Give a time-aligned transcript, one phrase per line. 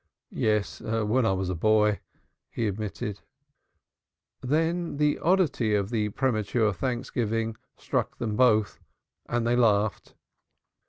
[0.33, 1.99] "Yes, when I was a boy,"
[2.49, 3.19] he admitted.
[4.41, 8.79] Then the oddity of the premature thanksgiving struck them both
[9.29, 10.15] and they laughed.